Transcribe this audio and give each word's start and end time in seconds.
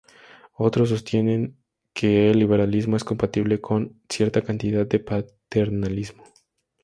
Otros 0.57 0.89
sostienen 0.89 1.57
que 1.93 2.31
el 2.31 2.39
liberalismo 2.39 2.97
es 2.97 3.03
compatible 3.03 3.61
con 3.61 4.01
cierta 4.09 4.41
cantidad 4.43 4.87
de 4.87 4.97
paternalismo. 4.97 6.23